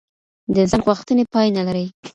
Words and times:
د 0.53 0.55
انسان 0.63 0.81
غوښتنې 0.87 1.23
پای 1.33 1.47
نه 1.57 1.63
لري. 1.67 1.85